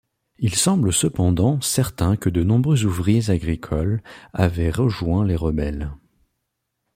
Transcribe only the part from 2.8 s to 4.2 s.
ouvriers agricoles